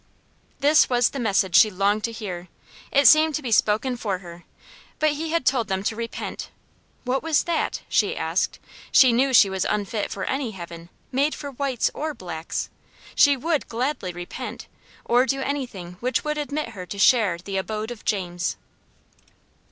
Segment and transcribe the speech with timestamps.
[0.61, 2.47] This was the message she longed to hear;
[2.91, 4.45] it seemed to be spoken for her.
[4.97, 6.49] But he had told them to repent;
[7.03, 8.57] "what was that?" she asked.
[8.91, 12.71] She knew she was unfit for any heaven, made for whites or blacks.
[13.13, 14.65] She would gladly repent,
[15.05, 18.57] or do anything which would admit her to share the abode of James.